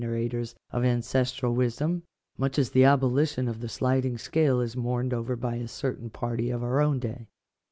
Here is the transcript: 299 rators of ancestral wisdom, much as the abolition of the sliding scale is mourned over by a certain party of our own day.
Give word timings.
299 0.01 0.41
rators 0.47 0.55
of 0.71 0.83
ancestral 0.83 1.53
wisdom, 1.53 2.01
much 2.35 2.57
as 2.57 2.71
the 2.71 2.83
abolition 2.83 3.47
of 3.47 3.59
the 3.59 3.69
sliding 3.69 4.17
scale 4.17 4.59
is 4.59 4.75
mourned 4.75 5.13
over 5.13 5.35
by 5.35 5.57
a 5.57 5.67
certain 5.67 6.09
party 6.09 6.49
of 6.49 6.63
our 6.63 6.81
own 6.81 6.97
day. 6.97 7.27